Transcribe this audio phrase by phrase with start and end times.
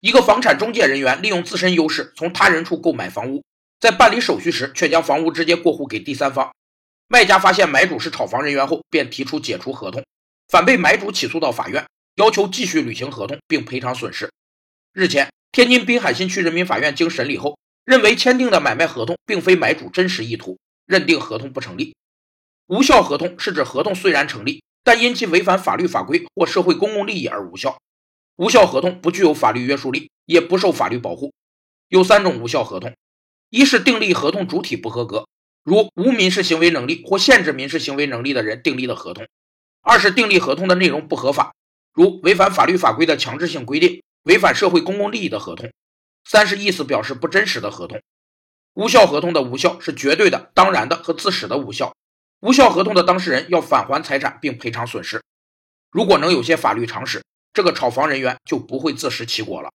[0.00, 3.42] 一个房产中介人员利用自身优势从他人处购买房屋，
[3.80, 6.52] 在办理手续时却将房屋直接过户给第三方。
[7.08, 10.04] 卖家发现买主是炒房人员后，便提出解除合同，
[10.48, 11.84] 反被买主起诉到法院，
[12.14, 14.30] 要求继续履行合同并赔偿损失。
[14.92, 20.56] 日前，天津滨海新区人民法院经审理后，认为签订的买卖合同并非买主真实意图，
[20.86, 21.96] 认定合同不成立。
[22.68, 27.76] 无效合同是指合同虽然成立，但因其违反法律法规或社会公共利益而无效。
[28.38, 31.34] 无效合同不具有法律约束力，也不受法律保护。
[31.88, 32.94] 有三种无效合同：
[33.50, 35.26] 一是订立合同主体不合格。
[35.64, 39.24] 如无民事行为能力或限制民事行为能力的人订立的合同；
[39.82, 41.52] 二是订立合同的内容不合法，
[41.92, 45.70] 如违反法律法规的强制性规定、违反社会公共利益的合同；
[46.24, 48.00] 三是意思表示不真实的合同。
[48.74, 51.92] 无效合同的无效是绝对的、当然的和自始的无效。
[52.38, 55.20] 无效合同的当事人要返还财产并赔偿损失。
[55.90, 57.24] 如果能有些法律常识，
[57.58, 59.68] 这个炒房人员就不会自食其果了。